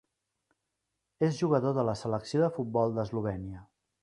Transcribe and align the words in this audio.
És 1.27 1.37
jugador 1.41 1.77
de 1.81 1.85
la 1.91 1.97
selecció 2.01 2.43
de 2.45 2.51
futbol 2.57 2.97
d'Eslovènia. 2.97 3.63